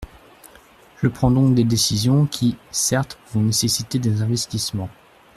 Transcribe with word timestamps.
Je 1.03 1.07
prends 1.07 1.29
donc 1.29 1.53
des 1.53 1.63
décisions 1.63 2.25
qui, 2.25 2.57
certes, 2.71 3.19
vont 3.33 3.41
nécessiter 3.41 3.99
des 3.99 4.23
investissements. 4.23 4.89